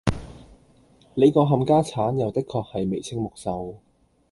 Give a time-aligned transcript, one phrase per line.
[1.13, 3.77] 你個冚家鏟又的確係眉清目秀